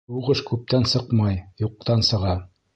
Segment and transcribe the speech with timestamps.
[0.13, 2.37] Һуғыш күптән сыҡмай, юҡтан сыға.